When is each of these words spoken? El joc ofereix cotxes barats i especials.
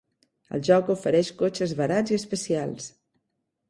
El 0.57 0.63
joc 0.69 0.89
ofereix 0.95 1.31
cotxes 1.43 1.77
barats 1.83 2.17
i 2.17 2.21
especials. 2.25 2.93